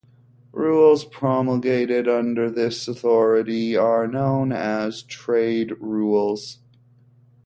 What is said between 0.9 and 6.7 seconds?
promulgated under this authority are known as "Trade Rules".